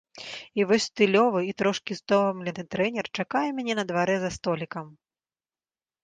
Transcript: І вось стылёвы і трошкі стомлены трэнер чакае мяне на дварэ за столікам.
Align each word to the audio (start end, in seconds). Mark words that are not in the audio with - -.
І 0.59 0.63
вось 0.69 0.85
стылёвы 0.91 1.41
і 1.47 1.51
трошкі 1.61 1.97
стомлены 1.99 2.63
трэнер 2.75 3.05
чакае 3.23 3.43
мяне 3.59 3.73
на 3.81 3.85
дварэ 3.91 4.15
за 4.25 4.31
столікам. 4.39 4.87